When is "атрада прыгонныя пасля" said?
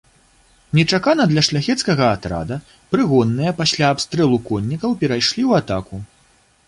2.15-3.93